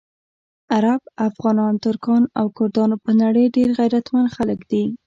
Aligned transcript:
عرب، 0.75 1.01
افغانان، 1.27 1.73
ترکان 1.85 2.23
او 2.39 2.45
کردان 2.57 2.91
په 3.03 3.11
نړۍ 3.21 3.45
ډېر 3.55 3.69
غیرتمند 3.79 4.29
خلک 4.35 4.59
دي. 4.71 4.83